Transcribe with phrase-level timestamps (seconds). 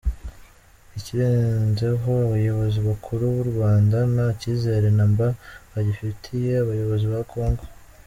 [0.99, 5.27] Ikirenzeho abayobozi bakuru b’u Rwand nta cyizere na mba
[5.71, 7.63] bagifitiye abayobozi ba Congo.